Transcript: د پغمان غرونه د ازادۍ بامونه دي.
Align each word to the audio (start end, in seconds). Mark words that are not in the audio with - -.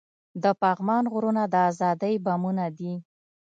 د 0.43 0.45
پغمان 0.61 1.03
غرونه 1.13 1.43
د 1.53 1.55
ازادۍ 1.69 2.15
بامونه 2.25 2.65
دي. 2.77 2.93